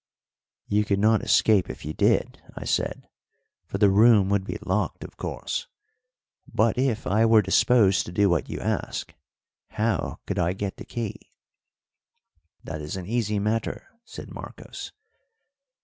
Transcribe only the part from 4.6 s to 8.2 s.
locked, of course. But if I were disposed to